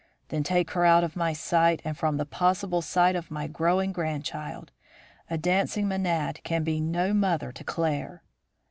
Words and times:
"'Then 0.29 0.41
take 0.41 0.71
her 0.71 0.81
away 0.81 0.89
out 0.89 1.03
of 1.03 1.15
my 1.15 1.31
sight 1.31 1.79
and 1.85 1.95
from 1.95 2.17
the 2.17 2.25
possible 2.25 2.81
sight 2.81 3.15
of 3.15 3.29
my 3.29 3.45
growing 3.45 3.91
grandchild. 3.91 4.71
A 5.29 5.37
dancing 5.37 5.85
menad 5.87 6.41
can 6.41 6.63
be 6.63 6.81
no 6.81 7.13
mother 7.13 7.51
to 7.51 7.63
Claire.' 7.63 8.23